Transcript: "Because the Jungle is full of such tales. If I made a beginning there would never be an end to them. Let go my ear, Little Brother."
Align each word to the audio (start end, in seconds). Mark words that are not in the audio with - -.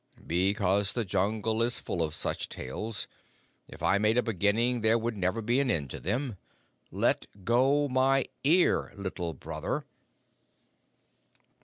"Because 0.25 0.93
the 0.93 1.05
Jungle 1.05 1.61
is 1.61 1.77
full 1.77 2.01
of 2.01 2.15
such 2.15 2.49
tales. 2.49 3.07
If 3.67 3.83
I 3.83 3.99
made 3.99 4.17
a 4.17 4.23
beginning 4.23 4.81
there 4.81 4.97
would 4.97 5.15
never 5.15 5.43
be 5.43 5.59
an 5.59 5.69
end 5.69 5.91
to 5.91 5.99
them. 5.99 6.37
Let 6.89 7.27
go 7.45 7.87
my 7.87 8.25
ear, 8.43 8.93
Little 8.95 9.35
Brother." 9.35 9.85